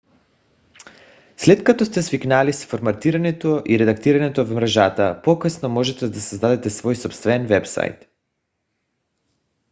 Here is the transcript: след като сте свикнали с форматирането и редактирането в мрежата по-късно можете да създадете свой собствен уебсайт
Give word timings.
след 1.37 1.63
като 1.63 1.85
сте 1.85 2.01
свикнали 2.01 2.53
с 2.53 2.65
форматирането 2.65 3.63
и 3.69 3.79
редактирането 3.79 4.45
в 4.45 4.51
мрежата 4.55 5.21
по-късно 5.23 5.69
можете 5.69 6.09
да 6.09 6.21
създадете 6.21 6.69
свой 6.69 6.95
собствен 6.95 7.51
уебсайт 7.51 8.09